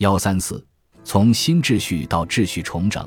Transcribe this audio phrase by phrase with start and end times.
[0.00, 0.66] 幺三四，
[1.04, 3.06] 从新秩序到秩序重整，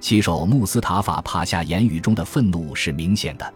[0.00, 3.54] 旗手穆斯塔法帕夏言语中的愤怒是明显的。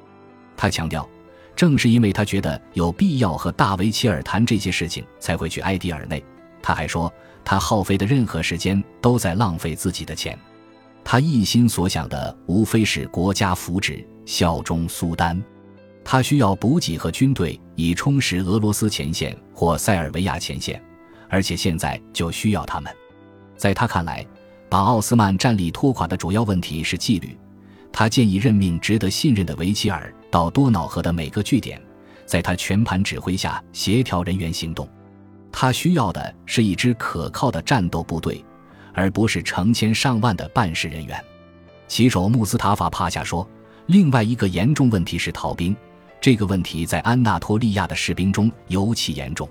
[0.58, 1.08] 他强调，
[1.54, 6.22] 正是因为他觉得有必要和大维齐尔谈这些事情，才会去埃迪尔内。
[6.60, 7.10] 他还说，
[7.42, 10.38] 他耗费的任何时间都在浪费自己的钱。
[11.02, 15.42] 他一心所想的无非是国家福祉，效忠苏丹。
[16.04, 20.78] 他需要补给和军队，以充实俄罗斯前线或塞尔维亚前线，
[21.28, 22.92] 而且现在就需要他们。
[23.56, 24.26] 在他看来，
[24.68, 27.36] 把奥斯曼战力拖垮的主要问题是纪律。
[27.92, 31.80] 他建议任命值得信任的维齐尔到多瑙河的每个据点，
[32.26, 34.88] 在他全盘指挥下协调人员行动。
[35.50, 38.44] 他需要的是一支可靠的战斗部队。
[38.98, 41.22] 而不是成千上万的办事人员，
[41.86, 43.46] 旗手穆斯塔法帕夏说
[43.88, 45.76] ：“另外一个严重问题是逃兵，
[46.18, 49.46] 这个问题在安纳托利亚的士兵中尤其严重。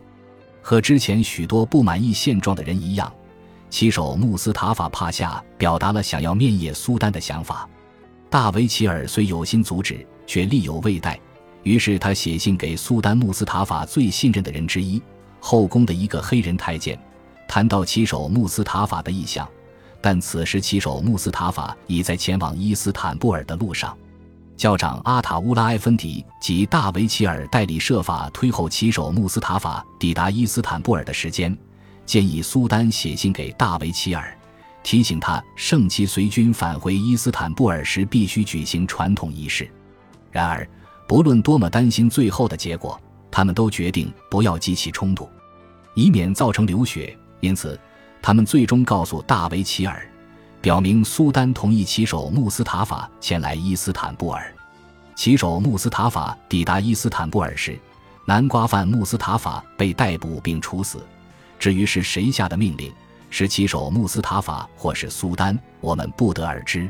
[0.67, 3.13] 和之前许多不满意现状的人一样，
[3.69, 7.69] 旗手穆斯塔法帕夏表达了想要灭叶苏丹的想法。
[8.31, 11.19] 大维齐尔虽有心阻止，却力有未逮。
[11.61, 14.99] 于是他写信给苏丹穆斯塔法最信任的人之一，
[15.39, 16.99] 后宫的一个黑人太监。”
[17.47, 19.47] 谈到旗手穆斯塔法的意向，
[20.01, 23.95] 但此时旗手穆斯塔法已在前往伊斯坦布尔的路上。
[24.57, 31.55] 教长阿塔乌拉埃芬迪及大维齐尔代理设法推后骑手穆斯塔法抵达伊斯坦布尔的时间，
[32.05, 34.35] 建议苏丹写信给大维齐尔，
[34.81, 39.69] 提醒他圣骑随军返回伊斯坦布尔时必须举行传统仪式。
[40.31, 40.67] 然而，
[41.07, 45.29] 不论多么担心最后的结果，他们都决定不要激起冲突，
[45.95, 47.15] 以免造成流血。
[47.41, 47.77] 因此，
[48.21, 50.09] 他们最终告诉大维齐尔，
[50.65, 54.51] 表明苏丹同意骑手穆斯塔法前来伊斯坦布尔。
[55.15, 57.79] 骑手穆斯塔法抵达伊斯坦布尔时，
[58.25, 61.05] 南瓜犯穆斯塔法被逮捕并处死。
[61.59, 62.91] 至于是谁下的命令，
[63.29, 66.89] 是骑手穆斯塔法或是苏丹，我们不得而知。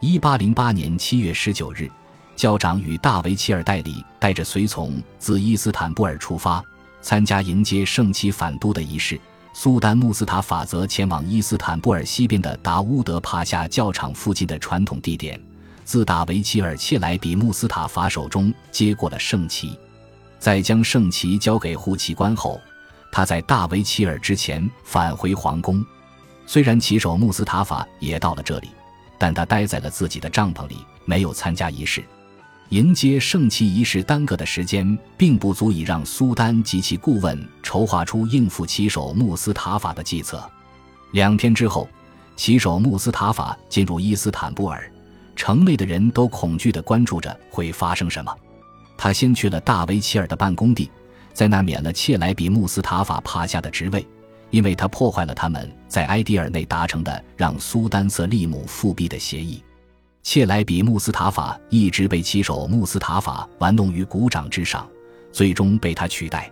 [0.00, 1.90] 一八零八年七月十九日，
[2.34, 6.64] 教长与大维齐尔代理带着随从自伊斯坦布尔出发，
[7.02, 9.20] 参加迎接圣骑返都的仪式。
[9.54, 15.40] 苏丹穆斯塔法则前往伊斯坦布尔西边的达乌德帕夏教场附近的传统地点，
[15.84, 19.78] 自打维齐尔切莱比穆斯塔法手中接过了圣旗。
[20.38, 22.60] 在将圣旗交给护旗官后，
[23.12, 25.84] 他在大维齐尔之前返回皇宫。
[26.46, 28.70] 虽然骑手穆斯塔法也到了这里，
[29.18, 32.02] 但他待在了自己的帐篷里，没有参加仪式。
[32.72, 40.42] 迎接圣旗仪式耽搁的时间，并不足以让苏丹及其顾问筹划出应付骑手穆斯塔法的计策。
[41.10, 41.86] 两天之后，
[42.34, 44.90] 骑手穆斯塔法进入伊斯坦布尔，
[45.36, 48.34] 城内的人都恐惧地关注着会发生什么。
[48.96, 50.90] 他先去了大维齐尔的办公地，
[51.34, 54.08] 在那免了切莱比穆斯塔法帕夏的职位，
[54.48, 59.62] 因为他破坏了他们在埃迪尔内达成的让苏丹瑟利姆复辟的协议。
[60.22, 64.88] 切莱比穆斯塔法一直被骑手穆斯塔法玩弄于股掌之上，
[65.32, 66.50] 最终被他取代。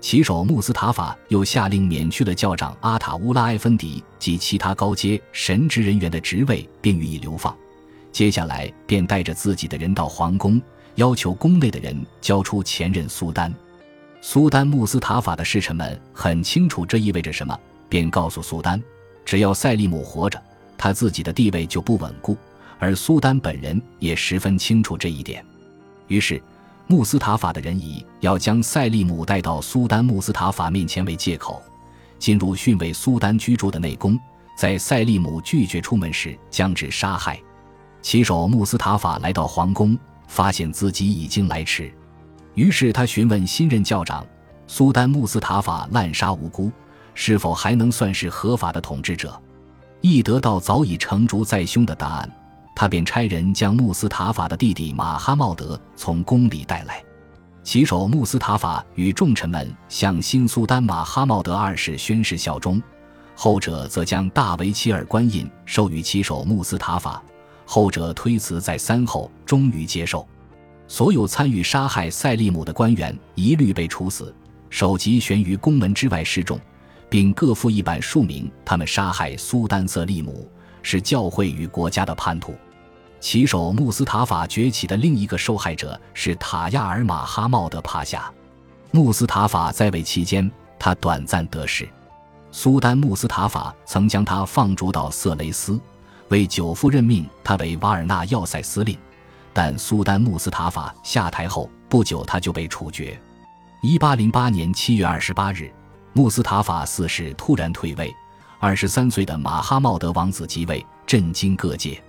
[0.00, 7.54] 骑手穆斯塔法又下令免去了教长阿塔乌拉埃芬迪及其他高阶神职人员的职位，并予以流放。
[8.10, 10.60] 接下来便带着自己的人到皇宫，
[10.96, 13.52] 要求宫内的人交出前任苏丹。
[14.22, 17.56] 苏丹穆斯塔法的侍臣们很清楚这意味着什么，
[17.88, 18.82] 便告诉苏丹，
[19.24, 20.42] 只要塞利姆活着，
[20.78, 22.36] 他自己的地位就不稳固。
[22.82, 25.46] 而苏丹本人也十分清楚这一点，
[26.08, 26.42] 于是
[26.88, 31.62] 穆斯塔法的人以要将塞利姆带到苏丹穆斯塔法面前为借口，
[32.18, 34.18] 进入训慰苏丹居住的内宫，
[34.58, 37.40] 在塞利姆拒绝出门时将之杀害。
[38.02, 41.88] 骑手穆斯塔法来到皇宫，发现自己已经来迟，
[42.54, 44.26] 于是他询问新任教长
[44.66, 46.68] 苏丹穆斯塔法滥杀无辜，
[47.14, 49.40] 是否还能算是合法的统治者？
[50.00, 52.28] 一得到早已成竹在胸的答案。
[52.74, 57.02] 他便差人将穆斯塔法的弟弟马哈茂德从宫里带来。
[57.62, 62.82] 骑手穆斯塔法与重臣们向新苏丹马哈茂德二世宣誓效忠，
[63.36, 67.22] 后者则将大维齐尔官印授予骑手穆斯塔法。
[67.64, 70.26] 后者推辞再三后，终于接受。
[70.88, 74.34] 所有参与杀害塞利姆的官员一律被处死，
[74.68, 76.60] 首级悬于宫门之外示众，
[77.08, 80.50] 并各附一版署名他们杀害苏丹瑟利姆。
[80.82, 82.54] 是教会与国家的叛徒。
[83.20, 88.30] 骑手穆斯塔法崛起的另一个受害者是塔亚尔马哈茂德帕夏。
[88.90, 91.88] 穆斯塔法在位期间，他短暂得势。
[92.50, 95.80] 苏丹穆斯塔法曾将他放逐到色雷斯，
[96.28, 98.98] 为久父任命他为瓦尔纳要塞司令。
[99.54, 103.18] 但苏丹穆斯塔法下台后不久，他就被处决。
[103.82, 105.72] 一八零八年七月二十八日，
[106.12, 108.14] 穆斯塔法四世突然退位。
[108.62, 112.00] 二十三岁的马哈茂德王子即位，震惊各界。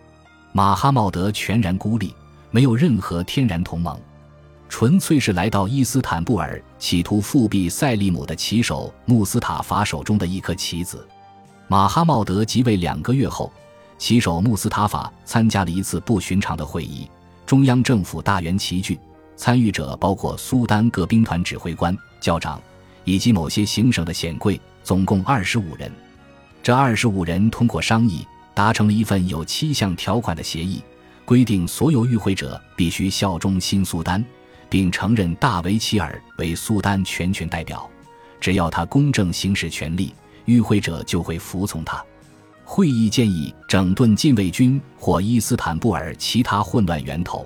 [0.51, 2.13] 马哈茂德全然孤立，
[2.51, 4.00] 没有任何天然同盟，
[4.69, 11.03] 纯粹是来到伊斯坦布尔，企图复辟塞利姆的旗手穆斯塔法手中的一颗棋子。
[11.67, 13.51] 马哈茂德即位两个月后，
[13.97, 17.09] 旗手穆斯塔法参加了一次不寻常的会议，
[17.47, 19.00] 中央政府大员齐聚，
[19.35, 22.61] 参与者包括苏丹各兵团指挥官、校长
[23.05, 25.91] 以及某些行省的显贵，总共二十五人。
[26.63, 30.81] 这二十五人通过商议，达成了一份有七项条款的协议，
[31.25, 34.24] 规定所有与会者必须效忠新苏丹，
[34.69, 37.89] 并承认大维齐尔为苏丹全权代表。
[38.39, 40.15] 只要他公正行使权力，
[40.45, 42.01] 与会者就会服从他。
[42.63, 47.45] 会议建议整顿禁卫军或伊斯坦布尔其他混乱源头，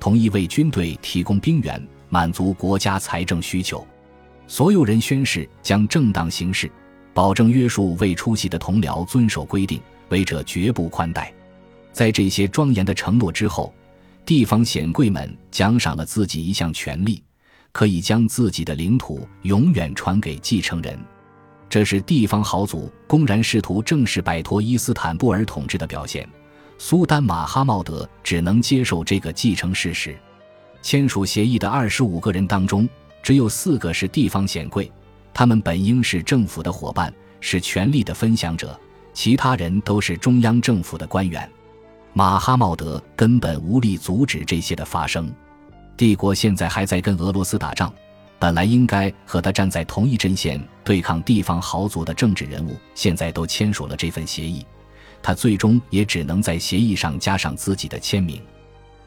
[0.00, 3.86] 同意为军队提供兵源，满足国家财政需求。
[4.46, 6.72] 所有人宣誓将正当行事。
[7.14, 11.32] 保证约束未出席的同僚遵守规定，违者绝不宽待。
[11.92, 13.72] 在这些庄严的承诺之后，
[14.26, 17.22] 地方显贵们奖赏了自己一项权利，
[17.70, 20.98] 可以将自己的领土永远传给继承人。
[21.70, 26.28] 这是地方豪族公然试图正式摆脱伊斯坦布尔统治的表现。
[26.78, 30.16] 苏丹马哈茂德只能接受这个继承事实。
[30.82, 32.88] 签署协议的二十五个人当中，
[33.22, 34.90] 只有四个是地方显贵。
[35.34, 38.78] 他们本应是政府的伙伴，是权力的分享者，
[39.12, 41.50] 其他人都是中央政府的官员。
[42.12, 45.34] 马哈茂德根本无力阻止这些的发生。
[45.96, 47.92] 帝国现在还在跟俄罗斯打仗，
[48.38, 54.64] 本来应该和他站在同一阵线对抗地方豪族的政治人物，现在都签署了这份协议，
[55.20, 58.40] 他最终也只能在协议上加上自己的签名。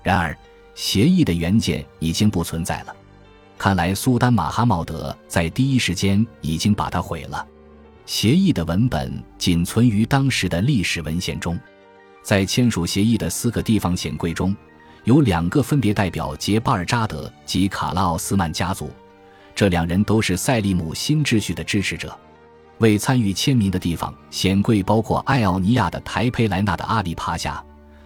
[0.04, 0.38] 然而，
[0.76, 2.96] 协议的原件已经不存在了。
[3.58, 7.46] 看来，苏丹马哈茂德在第一时间已经把它毁了。
[8.06, 11.60] 协议的文本仅存于当时的历史文献中。
[12.22, 14.56] 在签署协议的四个地方显贵中，
[15.06, 18.92] 有两个分别代表杰巴尔扎德及卡拉奥斯曼家族，
[19.56, 22.18] 这两人都是塞利姆新秩序的支持者。
[22.80, 27.64] 未参与签名的地方显贵包括艾奥尼亚的台佩莱纳的阿里帕夏，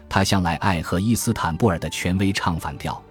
[0.07, 3.03] 他向来爱和伊斯坦布尔的权威唱反调。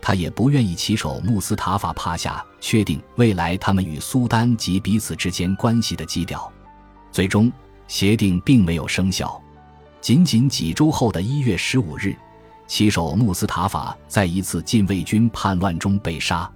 [0.00, 6.50] 他也不愿意旗手穆斯塔法帕夏确定未来他们与苏丹及彼此之间关系的基调。
[7.12, 7.50] 最终，
[7.88, 9.40] 协定并没有生效。
[10.00, 12.14] 仅仅几周后的一月十五日，
[12.66, 16.50] 骑手穆斯塔法在一次禁卫军叛乱中被杀。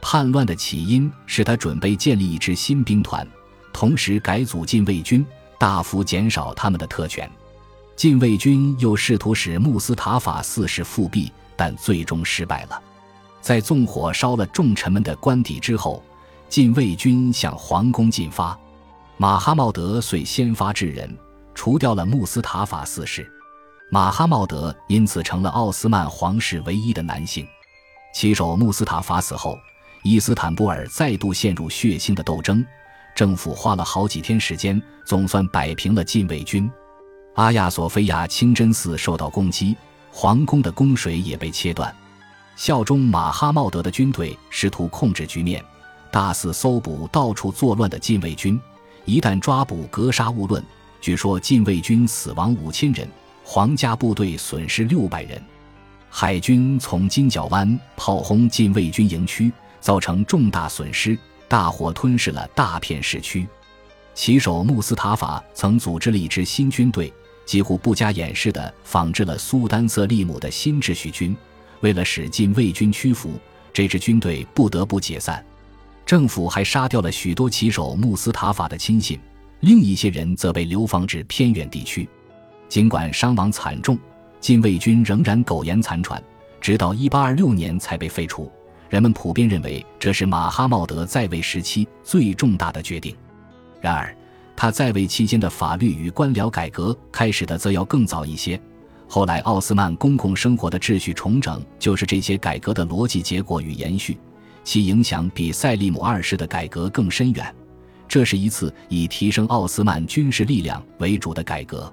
[0.00, 3.26] 叛乱的起因是他准备建立一支新兵团，
[3.72, 5.26] 同时改组禁卫军，
[5.58, 7.28] 大幅减少他们的特权。
[7.96, 11.32] 禁卫军又试图使穆斯塔法四世复辟。
[11.56, 12.82] 但最终失败了。
[13.40, 16.02] 在纵火烧了重臣们的官邸之后，
[16.48, 18.58] 禁卫军向皇宫进发。
[19.16, 21.16] 马哈茂德遂先发制人，
[21.54, 23.30] 除掉了穆斯塔法四世。
[23.90, 27.46] 马哈茂德因此成了奥斯曼皇室唯一的男性。
[28.12, 29.56] 旗手穆斯塔法死后，
[30.02, 32.64] 伊斯坦布尔再度陷入血腥的斗争。
[33.14, 36.70] 政府花了好几天时间，总算摆平了禁卫军。
[37.36, 39.76] 阿亚索菲亚清真寺受到攻击。
[40.18, 41.94] 皇宫的供水也被切断，
[42.56, 45.62] 效忠马哈茂德的军队试图控制局面，
[46.10, 48.58] 大肆搜捕到处作乱的禁卫军。
[49.04, 50.64] 一旦抓捕，格杀勿论。
[51.02, 53.06] 据说禁卫军死亡五千人，
[53.44, 55.38] 皇家部队损失六百人。
[56.08, 63.46] 海军从金角湾炮轰禁卫军营区，造成重大损失，大火吞噬了大片市区。
[64.14, 67.12] 旗手穆斯塔法曾组织了一支新军队。
[67.46, 71.34] 几乎不加掩饰地仿制了苏丹瑟利姆的新秩序军，
[71.80, 73.40] 为了使禁卫军屈服，
[73.72, 75.42] 这支军队不得不解散。
[76.04, 79.18] 政府还杀掉了许多骑手穆斯塔法的亲信，
[79.60, 82.06] 另一些人则被流放至偏远地区。
[82.68, 83.96] 尽管伤亡惨重，
[84.40, 86.20] 禁卫军仍然苟延残喘，
[86.60, 88.50] 直到1826年才被废除。
[88.90, 93.16] 人们普遍认为这是马哈茂德在位时期最重大的决定。
[93.80, 94.14] 然而。
[94.56, 98.58] 他在位期间的法律与官僚改革开始的则要更早一些。
[99.06, 104.18] 后来，奥斯曼公共生活的秩序重整就是这些改革的逻辑结果与延续，
[104.64, 107.54] 其影响比塞利姆二世的改革更深远。
[108.08, 111.92] 这是一次以提升奥斯曼军事力量为主的改革。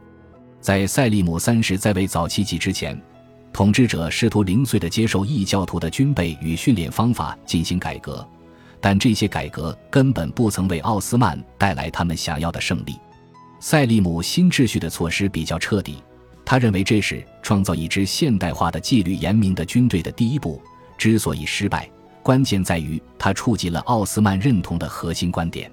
[0.62, 3.00] 在塞利姆三世在位早期及之前，
[3.52, 8.28] 统治者试图零碎地接受异教徒的军备与训练方法进行改革。
[8.84, 13.00] 但这些改革根本不曾为奥斯曼带来他们想要的胜利。
[13.62, 16.04] 塞利姆新秩序的措施比较彻底，
[16.44, 20.62] 他认为这是创造一支现代化的、纪律严明的军队的第一步。
[20.98, 21.90] 之所以失败，
[22.22, 25.72] 关键在于他触及了奥斯曼认同的核心观点：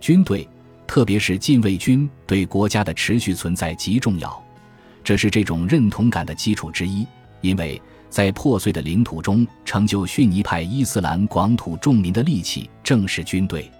[0.00, 0.48] 军队
[0.88, 4.44] 特别是禁卫军对国家的持续存在极重要，
[5.04, 7.06] 这是这种认同感的基础之一。
[7.42, 7.80] 因为
[8.10, 13.70] 在破碎的领土中成就逊尼派伊斯兰广土众民的利器正是军队。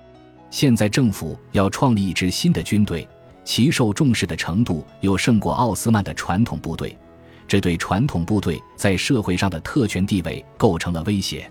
[0.49, 3.07] 现在政府要创立一支新的军队，
[3.45, 6.97] 其受重视的程度又胜过奥斯曼的传统部队，
[7.47, 11.51] 这对传统部队在社会上的特权地位构成了威胁。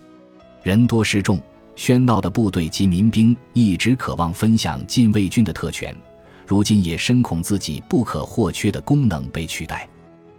[0.64, 1.40] 人多势众。
[1.76, 5.96] 喧闹的部队及民兵一直渴望分享禁卫军的特权，
[6.46, 9.88] 如今也深恐自己不可或缺的功能被取代。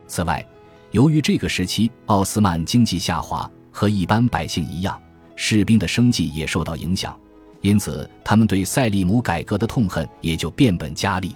[0.07, 0.47] 此外，
[0.93, 5.01] 由于这个时期奥斯曼经济下滑，和一般百姓一样，
[5.37, 7.17] 士兵的生计也受到影响，
[7.61, 11.33] 因此他们对塞利姆改革的痛恨也就变本加厉。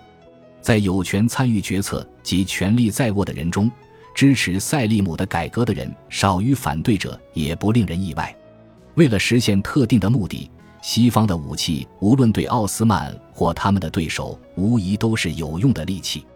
[0.60, 3.70] 在有权参与决策及权力在握的人中，
[4.12, 8.34] 支持塞利姆的改革的人少于反对者，也不令人意外。
[8.94, 10.50] 为了实现特定的目的，
[10.82, 16.26] 西方的武器无论对奥斯曼或他们的对手，无疑都是有用的利器。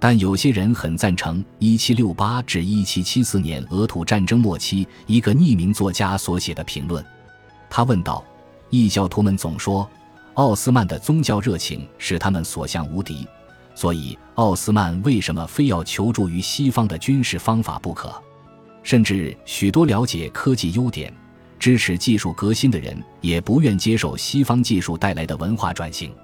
[0.00, 7.04] 但有些人很赞成1768至1774年俄土战争末期一个匿名作家所写的评论。
[7.68, 8.24] 他问道
[8.70, 9.88] ：“异教徒们总说，
[10.34, 13.26] 奥斯曼的宗教热情使他们所向无敌，
[13.74, 18.12] 所以奥斯曼为什么非要求助于西方的军事方法不可？
[18.82, 21.12] 甚至许多了解科技优点。”
[21.58, 26.14] 支持技术革新的人也不愿接受西方技术带来的文化转型。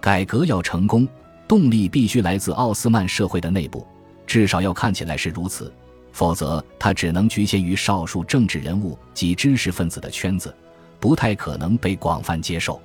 [0.00, 1.06] 改革要成功，
[1.50, 3.84] 动力必须来自奥斯曼社会的内部，
[4.24, 5.74] 至少要看起来是如此，
[6.12, 10.54] 否则它只能局限于少数政治人物及知识分子的圈子，
[11.00, 12.80] 不太可能被广泛接受。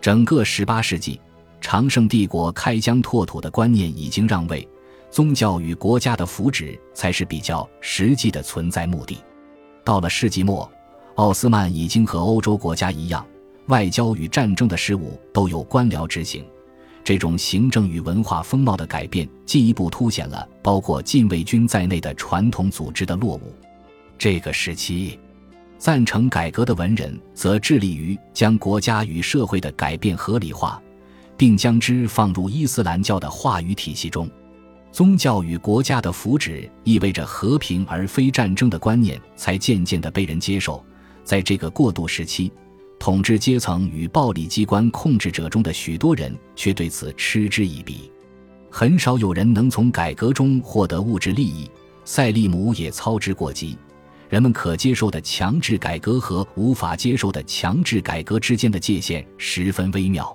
[0.00, 1.20] 整个18世纪，
[1.60, 4.66] 长盛帝国开疆拓土的观念已经让位，
[5.10, 9.18] 宗教与国家的福祉才是比较实际的存在目的。
[9.84, 10.66] 到了世纪末。
[11.16, 13.26] 奥斯曼已经和欧洲国家一样，
[13.66, 16.42] 外交与战争的事务都由官僚执行。
[17.08, 23.54] 这种行政与文化风貌的改变，进一步凸显了包括禁卫军在内的传统组织的落伍。
[24.18, 25.18] 这个时期，
[25.78, 30.78] 赞成改革的文人则致力于将国家与社会的改变合理化，
[31.34, 34.28] 并将之放入伊斯兰教的话语体系中。
[34.92, 40.84] 宗教与国家的福祉意味着和平而非战争的观念，才渐渐地被人接受。
[41.24, 42.52] 在这个过渡时期，
[42.98, 48.10] 统治阶层与暴力机关控制者中的许多人却对此嗤之以鼻。
[48.70, 51.70] 很少有人能从改革中获得物质利益。
[52.04, 53.76] 塞利姆也操之过急。
[54.30, 60.34] 人们可接受的强制改革和无法接受的强制改革之间的界限十分微妙。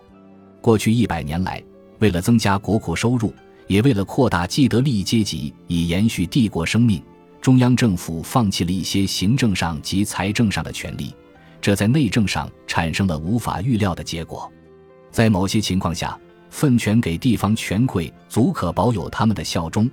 [0.62, 1.64] 过去一百年来，
[1.98, 3.34] 为了增加国库收入，
[3.68, 7.02] 也为了扩大既得利益阶级以延续帝国生命。
[7.42, 11.14] 中央政府放弃了一些行政上及财政上的权利，
[11.64, 14.52] 这在内政上产生了无法预料的结果。
[15.12, 19.90] 在某些情况下，分权给地方权贵足可保有他们的效忠，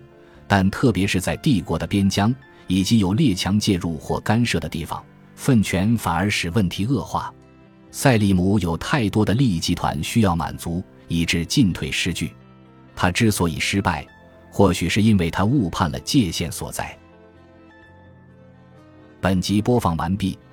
[0.49, 2.35] 但特别是在帝国的边疆
[2.67, 5.01] 以及有列强介入或干涉的地方，
[5.37, 7.33] 分权反而使问题恶化。
[7.93, 12.33] 塞利姆有太多的利益集团需要满足，以致进退失据。
[12.97, 14.05] 他之所以失败，
[14.51, 16.99] 或许是因为他误判了界限所在。
[19.21, 20.37] 本集播放完毕，